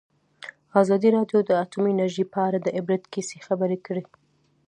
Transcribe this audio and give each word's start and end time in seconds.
ازادي 0.81 1.09
راډیو 1.17 1.39
د 1.45 1.51
اټومي 1.63 1.89
انرژي 1.93 2.25
په 2.33 2.39
اړه 2.47 2.57
د 2.61 2.67
عبرت 2.77 3.03
کیسې 3.13 3.37
خبر 3.47 3.69
کړي. 3.85 4.03